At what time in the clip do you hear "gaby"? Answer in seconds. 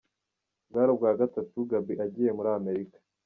1.69-1.93